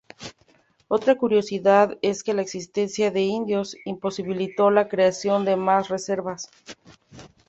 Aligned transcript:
Otra 0.87 1.15
curiosidad 1.15 1.95
es 2.01 2.23
que 2.23 2.33
la 2.33 2.41
existencia 2.41 3.11
de 3.11 3.21
indios 3.21 3.77
imposibilitó 3.85 4.71
la 4.71 4.87
creación 4.87 5.45
de 5.45 5.55
más 5.57 5.89
reservas. 5.89 6.49